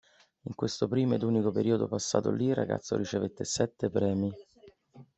In 0.45 0.55
questo 0.55 0.87
primo 0.87 1.13
ed 1.13 1.21
unico 1.21 1.51
periodo 1.51 1.87
passato 1.87 2.31
lì 2.31 2.45
il 2.47 2.55
ragazzo 2.55 2.95
ricevette 2.97 3.43
sette 3.45 3.91
premi. 3.91 4.33